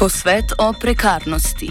[0.00, 1.68] Posvet o prekarnosti.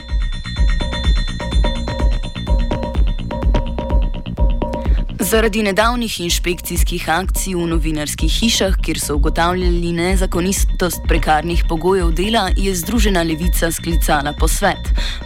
[5.20, 12.75] Zaradi nedavnih inšpekcijskih akcij v novinarskih hišah, kjer so ugotavljali nezakonitost prekarnih pogojev dela, je
[12.75, 14.79] Združena levica sklicala posvet.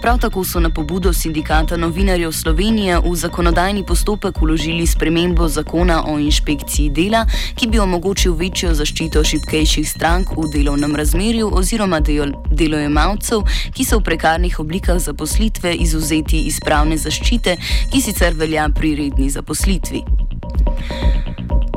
[0.03, 6.19] Prav tako so na pobudo sindikata novinarjev Slovenije v zakonodajni postopek uložili spremembo zakona o
[6.19, 7.25] inšpekciji dela,
[7.55, 12.01] ki bi omogočil večjo zaščito šipkejših strank v delovnem razmerju oziroma
[12.51, 17.55] delojemalcev, ki so v prekarnih oblikah zaposlitve izuzeti iz pravne zaščite,
[17.91, 20.03] ki sicer velja pri redni zaposlitvi.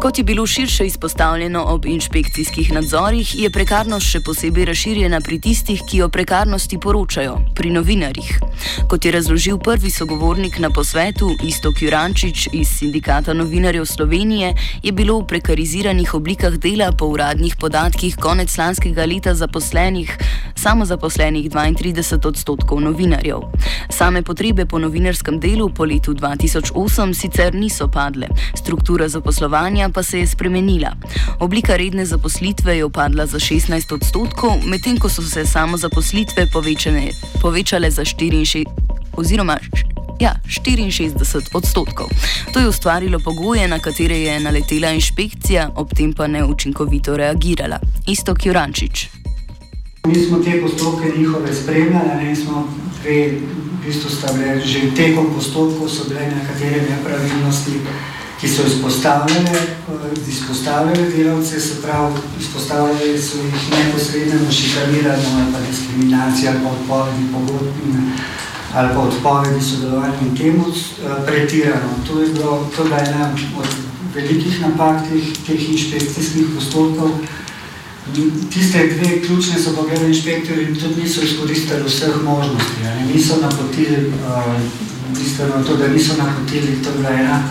[0.01, 5.81] Kot je bilo širše izpostavljeno ob inšpekcijskih nadzorih, je prekarnost še posebej razširjena pri tistih,
[5.89, 8.29] ki o prekarnosti poročajo, pri novinarjih.
[8.91, 15.17] Kot je razložil prvi sogovornik na posvetu, Istok Jurančič iz Sindikata novinarjev Slovenije, je bilo
[15.21, 20.13] v prekariziranih oblikah dela po uradnih podatkih konec lanskega leta zaposlenih,
[20.67, 23.39] samo zaposlenih 32 odstotkov novinarjev.
[23.91, 30.19] Same potrebe po novinarskem delu po letu 2008 sicer niso padle, struktura zaposlovanja pa se
[30.19, 30.91] je spremenila.
[31.41, 37.11] Oblika redne zaposlitve je upadla za 16 odstotkov, medtem ko so se samo zaposlitve povečane,
[37.43, 38.65] povečale za 64,
[39.17, 39.59] oziroma,
[40.21, 42.07] ja, 64 odstotkov.
[42.53, 47.79] To je ustvarilo pogoje, na katere je naletela inšpekcija, ob tem pa neučinkovito reagirala.
[48.07, 49.26] Isto Kjurančič.
[50.07, 52.69] Mi smo te postopke njihove spremljali, ne smo
[53.03, 53.39] dve,
[53.83, 57.81] v bistvu sta bile že tekom postopkov, so bile nekatere nepravilnosti
[58.41, 65.59] ki so izpostavljene, eh, izpostavljene delavce, se pravi, izpostavljene so jih neposredno šikanirano ali pa
[65.71, 68.01] diskriminacija ali pa odpovedi pogodbine
[68.75, 71.91] ali pa odpovedi sodelovanja in temu eh, pretirano.
[72.09, 73.67] To je bilo, to je bila ena od
[74.15, 77.11] velikih napak teh, teh inšpekcijskih postopkov.
[78.51, 82.83] Tiste dve ključne so pogledali inšpektori in tudi niso izkoristili vseh možnosti.
[82.83, 83.07] Ne?
[83.15, 84.55] Niso napotili, uh,
[85.19, 87.43] bistveno to, da niso napotili, to bila ena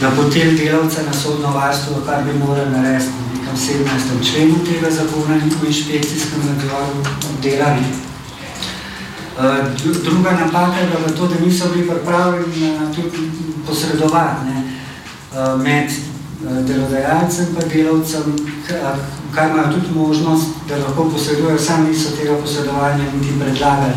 [0.00, 4.32] napotil delavca na sodno varstvo, kar bi morali narediti v nekem 17.
[4.32, 7.04] členu tega zakona in v inšpekcijskem nadzoru
[7.42, 7.84] delali.
[10.04, 13.30] Druga napaka je bila to, da niso bili pripravljeni na tudi
[13.66, 14.62] posredovati ne,
[15.64, 15.90] med
[16.40, 18.36] delodajalcem pa delavcem,
[19.34, 23.94] kar imajo tudi možnost, da lahko posredujejo, sami niso tega posredovanja niti predlagali.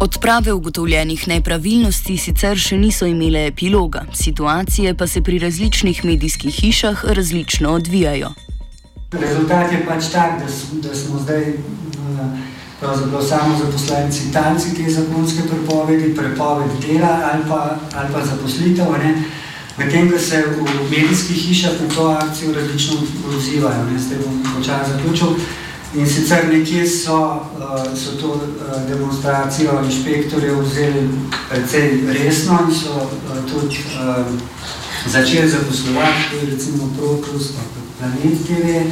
[0.00, 7.04] Odprave ugotovljenih nepravilnosti sicer še niso imele epiloga, situacije pa se pri različnih medijskih hišah
[7.04, 8.30] različno odvijajo.
[9.12, 10.48] Rezultat je pač tak, da,
[10.88, 11.52] da smo zdaj
[12.82, 18.86] eh, samo zaposlenci talci te zakonske prepovedi, prepovedi dela ali pa, ali pa zaposlitev.
[19.78, 22.96] Medtem, ko se v medijskih hišah na to akcijo različno
[23.28, 23.86] odzivajo.
[23.98, 25.28] Zdaj bom počasi zaključil.
[25.94, 28.40] In sicer nekje so, uh, so to uh,
[28.88, 31.08] demonstracijo inšpektorjev vzeli
[31.50, 33.78] precej resno in so uh, tudi
[35.06, 37.62] začeli zaposlovati, to je recimo Protus, pa
[37.98, 38.84] Planet TV.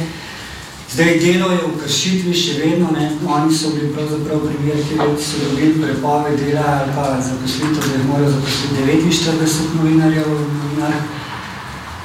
[0.89, 3.11] Zdaj delo je v kršitvi še vedno, ne?
[3.21, 8.07] oni so bili pravzaprav primeri, kjer so dobili prepove dela ali pa zaposlitev, da jih
[8.09, 11.05] morajo zaposliti 49 novinarjev v novinarjah.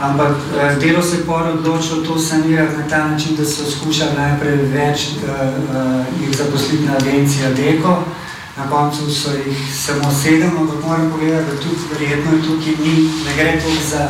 [0.01, 4.19] Ampak eh, delo se je pol odločilo to sanirati na ta način, da so skušali
[4.19, 7.97] najprej več uh, uh, jih zaposliti na agencijo Deko,
[8.57, 12.95] na koncu so jih samo sedem, ampak moram povedati, da tudi verjetno tukaj ni,
[13.25, 14.09] ne gre toliko za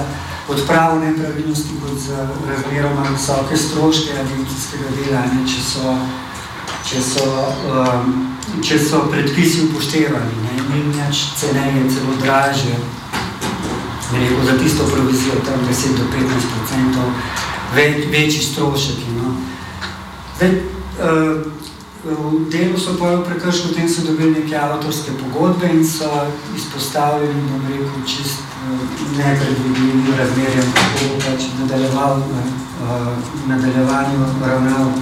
[0.49, 5.95] odpravo nepravilnosti, kot za razmeroma visoke stroške agencijskega dela, ne, če, so,
[6.89, 7.29] če, so,
[7.71, 8.13] um,
[8.63, 12.77] če so predpisi upoštevani, ne, ni nič ceneje, celo dražje
[14.13, 17.11] rekel, za tisto provizijo, tam 10 do 15 odstotkov
[17.75, 18.97] ve, večji strošek.
[19.17, 19.37] No.
[20.37, 21.53] Zdaj, uh,
[22.05, 27.65] v delu so v prekršku tem so dobili neke avtorske pogodbe in so izpostavljeni, bom
[27.65, 28.54] rekel, čist
[29.19, 32.25] nepredvidljivim razmerjem, kako bo pač nadaljeval uh,
[33.49, 34.93] nadaljevanju ravnal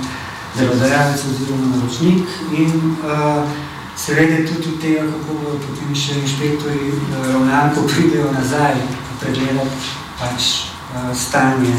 [0.59, 3.49] delodajalec oziroma naročnik in uh,
[3.97, 6.93] seveda tudi od tega, kako bodo potem še inšpektori
[7.33, 8.75] ravnali, ko pridejo nazaj
[9.21, 10.49] pregledati pač
[10.95, 11.75] uh, stanje.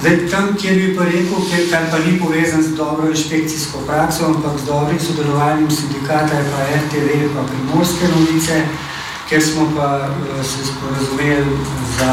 [0.00, 4.30] Zdaj, tam, kjer bi pa rekel, kjer, kar pa ni povezan z dobro inšpekcijsko prakso,
[4.30, 8.62] ampak z dobrim sodelovanjem sindikata, pa RTV, pa primorske novice,
[9.30, 11.58] kjer smo pa uh, se sporazumeli
[11.98, 12.12] za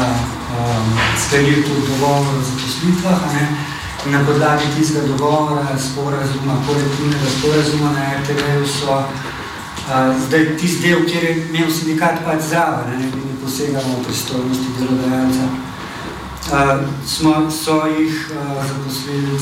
[0.58, 3.20] um, sklenitev dogovora o zaposlitvah.
[4.06, 9.02] Na podlagi tistega dogovora, sporazuma, kolektivnega sporazuma na RTV-ju so
[10.26, 15.44] zdaj, tisti del, kjer je imel sindikat pač zraven, ne, ne posegamo v pristojnosti delodajalca,
[16.52, 19.38] uh, smo, so jih uh, zaposlili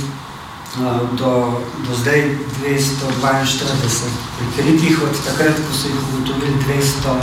[1.19, 7.17] do, do zdaj 242 prikritih, od takrat, ko so jih ugotovili 200,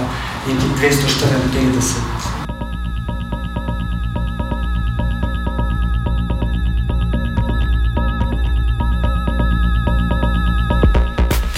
[0.47, 2.22] 254.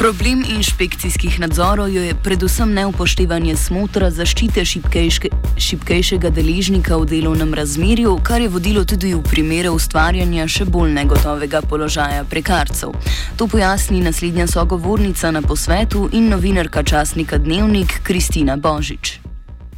[0.05, 8.43] Problem inšpekcijskih nadzorov je predvsem neupoštevanje smotra zaščite šipkejške, šipkejšega deležnika v delovnem razmerju, kar
[8.45, 12.93] je vodilo tudi v primere ustvarjanja še bolj negotovega položaja prekarcev.
[13.41, 19.17] To pojasni naslednja sogovornica na posvetu in novinarka časnika Dnevnik Kristina Božič.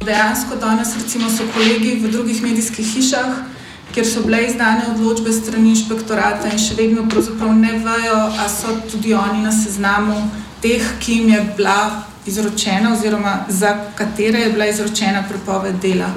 [0.04, 3.57] Dejansko danes recimo so kolegi v drugih medijskih hišah
[3.94, 7.06] ker so bile izdane odločbe strani inšpektorata in še vedno
[7.54, 10.30] ne vejo, ali so tudi oni na seznamu
[10.62, 16.12] teh, ki jim je bila izročena, oziroma za katere je bila izročena prepoved dela.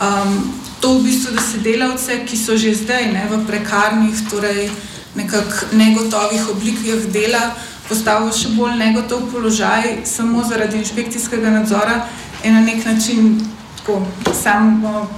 [0.00, 4.70] Um, to v bistvu, da se delavce, ki so že zdaj ne, v prekarnih, torej
[5.16, 7.54] nekako negotovih oblikah dela,
[7.88, 12.02] postavijo še bolj negotov položaj, samo zaradi inšpekcijskega nadzora,
[12.44, 13.40] in na nek način
[13.78, 14.02] tako
[14.42, 15.08] samo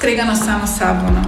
[0.00, 1.10] skregano samo sabo.
[1.10, 1.22] No.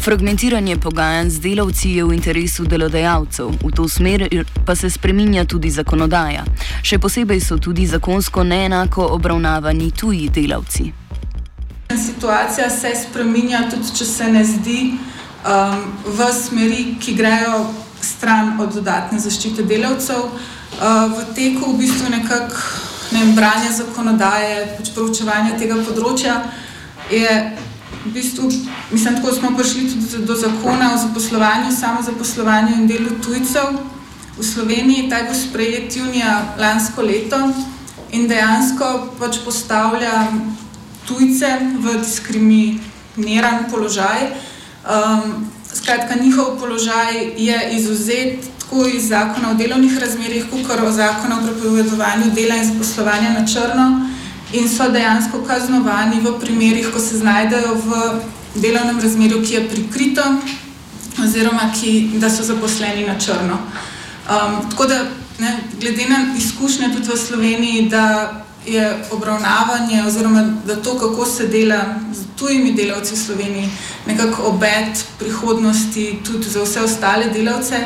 [0.00, 4.26] Fragmentiranje pogajanj z delavci je v interesu delodajalcev, v to smer
[4.66, 6.42] pa se spreminja tudi zakonodaja.
[6.82, 10.90] Še posebej so tudi zakonsko neenako obravnavani tuji delavci.
[11.94, 17.62] Situacija se spreminja, tudi če se ne zdi um, v smeri, ki grejo
[18.02, 20.34] stran od dodatne zaščite delavcev.
[20.82, 22.85] Uh, v teku v bistvu nekako ne
[23.36, 26.40] branje zakonodaje, pač proučevanje tega področja.
[27.10, 27.30] Je,
[28.06, 28.50] v bistvu,
[28.90, 33.78] mislim, tako smo prišli tudi do zakona o zaposlovanju, samo zaposlovanju in delu tujcev
[34.38, 35.08] v Sloveniji.
[35.10, 37.40] Ta je bil sprejet junija lansko leto
[38.12, 40.26] in dejansko pač postavlja
[41.06, 44.32] tujce v diskriminiran položaj.
[44.86, 51.36] Um, skratka, njihov položaj je izuzet tako iz zakona o delovnih razmerjih, kot o zakonu
[51.36, 54.08] o prepovedovanju dela in zaposlovanja na črno,
[54.52, 58.20] in so dejansko kaznovani v primerih, ko se znajdejo v
[58.54, 60.22] delovnem razmerju, ki je prikrito,
[61.24, 63.58] oziroma ki, da so zaposleni na črno.
[64.26, 65.04] Um, tako da,
[65.38, 68.32] ne, glede na izkušnje tudi v Sloveniji, da
[68.66, 73.68] je obravnavanje, oziroma da to, kako se dela z tujimi delavci v Sloveniji,
[74.06, 77.76] nekako obet prihodnosti tudi za vse ostale delavce.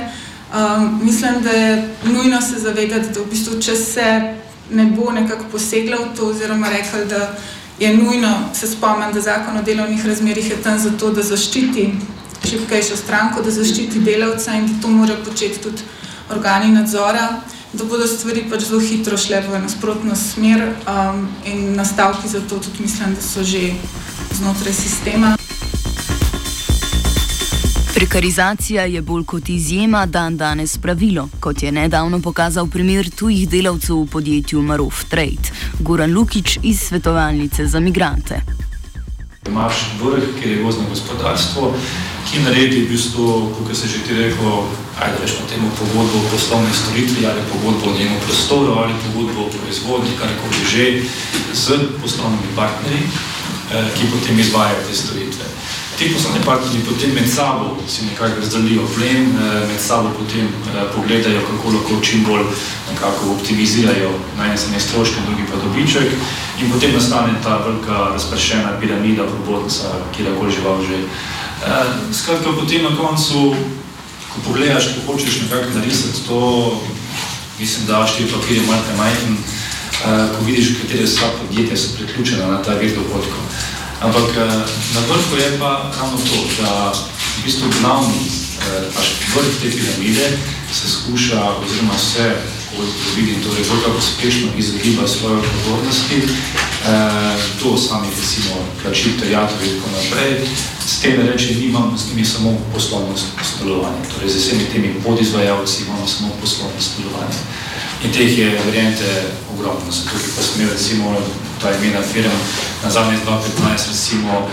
[0.50, 4.35] Um, mislim, da je nujno se zavedati, da v bistvu, če se
[4.70, 7.37] ne bo nekako poseglo v to, oziroma rekli, da
[7.79, 11.93] je nujno se spomniti, da zakon o delovnih razmerih je tam zato, da zaščiti
[12.50, 15.82] šipkejšo stranko, da zaščiti delavca in da to mora početi tudi
[16.31, 17.29] organi nadzora,
[17.73, 22.58] da bodo stvari pač zelo hitro šle v nasprotno smer um, in nastavki za to
[22.58, 23.70] tudi mislim, da so že
[24.35, 25.40] znotraj sistema.
[28.00, 33.97] Prekarizacija je bolj kot izjema dan danes pravilo, kot je nedavno pokazal primer tujih delavcev
[33.97, 35.50] v podjetju Marov Trade,
[35.81, 38.41] Goran Lukič iz svetovalnice za migrante.
[39.49, 41.75] Imaš vrh, kjer je vozno gospodarstvo,
[42.31, 44.49] ki naredi v bistvu, kot se že ti rekel,
[45.00, 49.53] ajde rečemo temu pogodbo o poslovni storitvi ali pogodbo o njenem prostoru ali pogodbo o
[49.53, 50.87] proizvodnji, karkoli že,
[51.53, 55.44] z poslovnimi partnerji, eh, ki potem izvajajo te storitve
[56.01, 56.15] ti
[56.45, 61.71] partnerji potem med sabo si nekako razdelijo plen, eh, med sabo potem eh, pogledajo, kako
[61.77, 62.45] lahko čim bolj
[63.31, 66.09] optimizirajo na ene strani stroške, drugi pa dobiček
[66.61, 69.85] in potem nastane ta velika razpršena piramida probotnica,
[70.17, 70.97] kjerkoli žival že.
[70.97, 73.55] Eh, skratka, potem na koncu,
[74.33, 76.41] ko pogledaš, ko hočeš nekako narisati to,
[77.59, 79.37] mislim, da štiri papirje malo premajhen,
[80.33, 83.45] ko vidiš, katere sva podjetja so priključena na ta vir dohodkov.
[84.01, 84.49] Ampak eh,
[84.95, 86.93] na vrhu je pa ravno to, da
[87.37, 88.89] v bistvu glavni eh,
[89.37, 90.39] vrh te piramide
[90.73, 92.33] se skuša, oziroma vse,
[92.77, 99.61] koliko vidim, torej bolj kako uspešno izogiba svoje odgovornosti, eh, to sami recimo plačitev, jatov
[99.61, 100.49] in tako naprej,
[100.87, 103.13] s tem reči, imam s njimi samo poslovno
[103.45, 107.41] sodelovanje, torej z vsemi temi podizvajalci imamo samo poslovno sodelovanje.
[108.05, 109.93] In teh je, verjente, ogromno.
[109.93, 111.17] Zato, ki pa smo recimo
[111.60, 112.32] ta imena firm,
[112.84, 114.48] na zadnje 2015 recimo uh,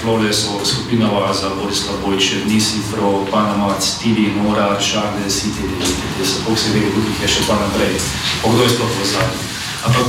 [0.00, 5.72] Flores, skupina Oaza, Borislav Bojče, Nisifro, Panama, Stili, Nora, Charles, itd.
[5.82, 6.26] itd.
[6.26, 7.98] So pok se veli, drugih je še pa naprej.
[8.42, 9.42] Pa kdo je sploh v zadnji.
[9.82, 10.06] Ampak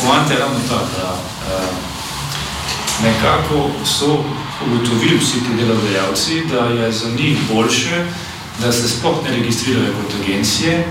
[0.00, 1.74] poanta je ravno ta, da uh,
[3.04, 4.24] nekako so
[4.66, 8.04] ugotovili vsi ti delodajalci, da je za njih boljše,
[8.62, 10.84] da se sploh ne registrirajo kot agencije,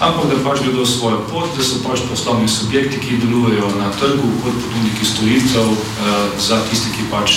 [0.00, 4.30] ampak da pač gredo svojo pot, da so pač poslovni subjekti, ki delujejo na trgu
[4.42, 5.78] kot ponudniki storitev eh,
[6.38, 7.30] za tiste, ki pač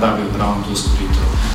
[0.00, 1.54] rabijo ravno to storitev.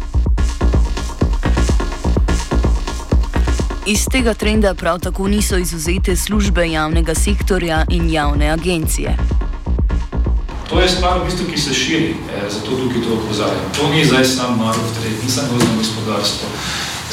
[3.89, 9.17] Iz tega trenda prav tako niso izuzete službe javnega sektorja in javne agencije.
[10.69, 13.65] To je stvar, v bistvu, ki se širi, e, zato tukaj to opozarjam.
[13.77, 16.47] To ni zdaj samo Marov trend, ni samo gozdno gospodarstvo.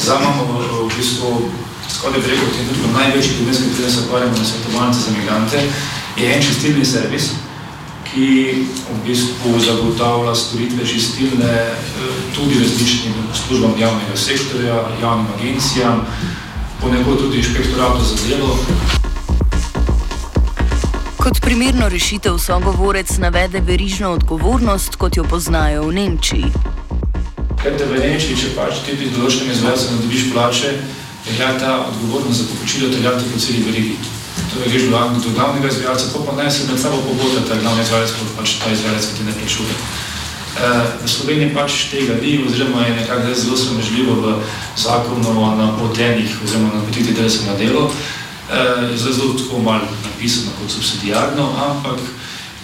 [0.03, 1.49] Zdaj imamo eh, v bistvu
[1.97, 5.11] skoraj bi rekel, v tem trenutku največji problem, s katerim se ukvarjamo na svetovalnice za
[5.17, 5.57] migrante,
[6.17, 7.25] je en čistilni servis,
[8.07, 8.27] ki
[8.93, 11.73] v bistvu zagotavlja storitve čistilne eh,
[12.35, 16.05] tudi različnim službam javnega sektorja, javnim agencijam,
[16.81, 18.57] ponekod tudi inšpektoratu za delo.
[21.17, 26.51] Kot primerno rešitev sogovorec navede verižno odgovornost, kot jo poznajo v Nemčiji.
[27.63, 30.71] Ker te v Nemčiji, če pač ti pri določenem izvajalcu ne dobiš plače,
[31.29, 33.95] velja ta odgovornost za poplačilo terjate po celi verigi.
[34.53, 38.59] Torej, greš do, glavnega izvajalca, pa naj se med sabo pogodata, glavni izvajalec pa pač
[38.63, 39.75] ta izvajalec, ki ti ne plačuje.
[40.57, 40.63] Uh,
[41.05, 44.37] v Sloveniji pač tega ni, oziroma je nekako zelo sramežljivo v
[44.77, 51.45] zakonu o napotenih, oziroma napotitvi delavcev na delo, uh, zelo tako malo napisano kot subsidijarno,
[51.69, 51.99] ampak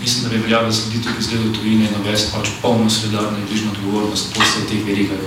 [0.02, 3.72] mislim, da bi veljalo slediti tudi zgledu tujine in navesti pač polno solidarno in bližno
[3.72, 5.22] odgovornost po vseh teh verigah.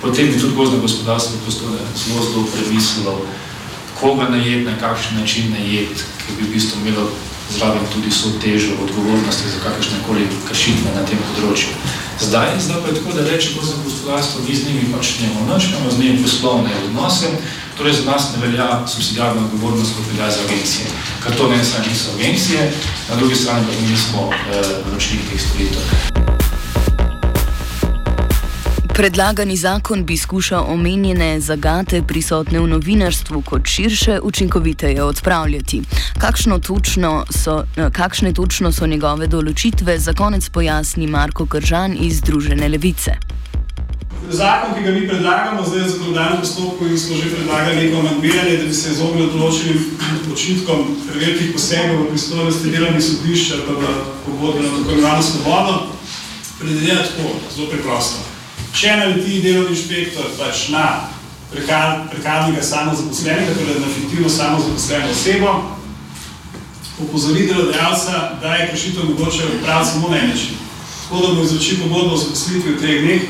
[0.00, 3.26] Potem bi tudi gozdno gospodarstvo postalo zelo zelo premislilo,
[4.00, 7.10] koga najet, na kakšen način najet, ki bi v bistvu imelo
[7.50, 11.74] zraven tudi so težo odgovornosti za kakršne koli kršitve na tem področju.
[12.20, 15.54] Zdaj, zdaj pa je tako, da reče gozdno gospodarstvo, mi z njimi pač ne imamo
[15.54, 17.34] nič, imamo z njimi poslovne odnose,
[17.80, 20.86] Torej, za nas ne velja subsidijarna odgovornost, kot velja za agencije.
[21.24, 22.72] Ker to ne samo niso agencije,
[23.08, 26.39] na drugi strani pa mi smo eh, naročniki teh storitev.
[28.94, 35.82] Predlagani zakon bi skušal omenjene zagate prisotne v novinarstvu kot širše učinkoviteje odpravljati.
[36.66, 42.68] Točno so, eh, kakšne točno so njegove določitve, za konec pojasni Marko Kržan iz Združene
[42.68, 43.12] levice
[44.30, 48.56] zakon, ki ga mi predlagamo, zdaj je zakonodajno postopku in smo že predlagali neko amandmiranje,
[48.56, 49.78] da bi se izognili določenim
[50.32, 53.94] očitkom velikih posegov v pristojnosti delovnih sodišč ali pa v
[54.26, 55.74] pogodbe na tako imenovano svobodo,
[56.60, 58.39] predvideva tako, zelo preprosto.
[58.74, 60.84] Če naleti delovni inšpektor pač na
[61.50, 65.54] prekar, prekarnega samozaposlenega, torej na fiktivno samozaposleno osebo,
[67.02, 70.56] opozori delodajalca, da je kršitev mogoče odpraviti samo na en način.
[71.02, 73.22] Tako da bo izročil pogodbo o zaposlitvi v treh dneh,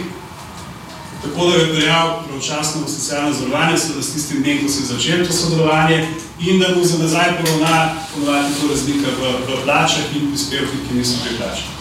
[1.22, 4.86] tako da je prijal pravočasno v socialno zavarovanje, seveda s tistim dnem, ko se je
[4.86, 6.08] začelo to sodelovanje,
[6.40, 10.94] in da mu za nazaj poravna ponovati to razlika v, v plačah in prispevkih, ki
[10.94, 11.74] niso priplačeni.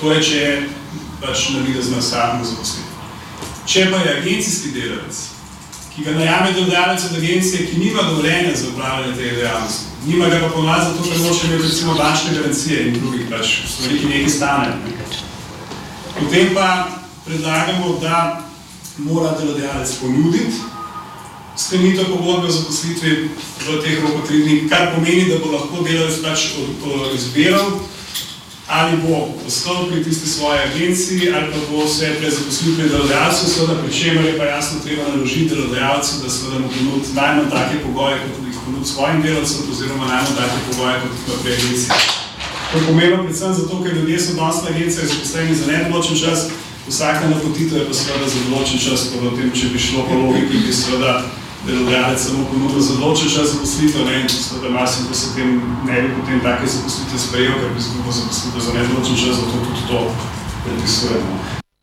[0.00, 0.68] To je, če je
[1.20, 2.91] pač navidezno samo zaposlitev.
[3.66, 5.18] Če pa je agencijski delavec,
[5.94, 10.40] ki ga najame dodajalec od agencije, ki nima dovoljenja za upravljanje te dejavnosti, nima ga
[10.40, 14.30] pa ponovati zato, ker noče imeti recimo bančne garancije in drugih pač stvari, ki nekaj
[14.30, 14.72] stane.
[16.18, 16.68] Potem pa
[17.26, 18.42] predlagamo, da
[18.98, 20.72] mora delodajalec ponuditi
[21.56, 23.28] sklenitev pogodbe o zaposlitvi
[23.60, 26.52] v teh rokov tri dni, kar pomeni, da bo lahko delavec pač
[27.14, 27.78] izbiral,
[28.72, 33.74] ali bo ostal pri tisti svoje agenciji, ali pa bo vse prezaposlil pri delodajalcu, seveda
[33.82, 38.16] pri čemer je pa jasno treba naložiti delodajalcu, da seveda mu ponudi najmanj take pogoje,
[38.24, 41.90] kot jih ponudi svojim delavcem, oziroma najmanj take pogoje, kot pa pri agenciji.
[42.72, 46.40] To je pomembno predvsem zato, ker ljudje so danes na agencijah zaposleni za nedoločen čas,
[46.88, 50.16] Vsaka napotitev je pa seveda za določen čas, pa v tem, če bi šlo po
[50.18, 51.20] logiki, bi seveda
[51.66, 56.02] delodajalec samo ponudil za določen čas zaposlitev, ne, in seveda marsim, ko se tem ne
[56.02, 60.06] bi potem take zaposlitve sprejel, ker bi izgubil zaposlitev za nedoločen čas, zato tudi to
[60.66, 61.61] predpisujemo.